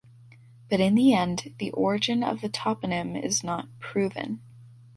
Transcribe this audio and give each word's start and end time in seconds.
But 0.67 0.79
in 0.79 0.95
the 0.95 1.13
end, 1.13 1.53
the 1.59 1.69
origin 1.73 2.23
of 2.23 2.41
the 2.41 2.49
toponym 2.49 3.15
is 3.23 3.43
not 3.43 3.67
proven. 3.77 4.41